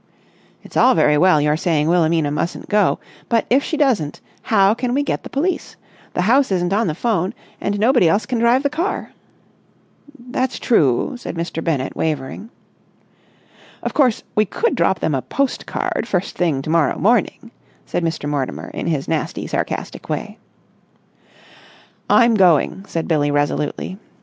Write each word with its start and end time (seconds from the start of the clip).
"It's 0.63 0.75
all 0.75 0.95
very 0.95 1.15
well 1.15 1.39
your 1.39 1.55
saying 1.55 1.87
Wilhelmina 1.87 2.31
mustn't 2.31 2.67
go, 2.67 2.97
but, 3.29 3.45
if 3.51 3.63
she 3.63 3.77
doesn't, 3.77 4.19
how 4.41 4.73
can 4.73 4.95
we 4.95 5.03
get 5.03 5.21
the 5.21 5.29
police? 5.29 5.75
The 6.15 6.23
house 6.23 6.51
isn't 6.51 6.73
on 6.73 6.87
the 6.87 6.95
'phone, 6.95 7.35
and 7.61 7.77
nobody 7.77 8.09
else 8.09 8.25
can 8.25 8.39
drive 8.39 8.63
the 8.63 8.69
car." 8.71 9.11
"That's 10.17 10.57
true," 10.57 11.17
said 11.17 11.35
Mr. 11.35 11.63
Bennett, 11.63 11.95
wavering. 11.95 12.49
"Of 13.83 13.93
course, 13.93 14.23
we 14.33 14.43
could 14.43 14.73
drop 14.73 14.99
them 15.01 15.13
a 15.13 15.21
post 15.21 15.67
card 15.67 16.07
first 16.07 16.35
thing 16.35 16.63
to 16.63 16.71
morrow 16.71 16.97
morning," 16.97 17.51
said 17.85 18.03
Mr. 18.03 18.27
Mortimer 18.27 18.69
in 18.73 18.87
his 18.87 19.07
nasty 19.07 19.45
sarcastic 19.45 20.09
way. 20.09 20.39
"I'm 22.09 22.33
going," 22.33 22.85
said 22.87 23.07
Billie 23.07 23.29
resolutely. 23.29 23.99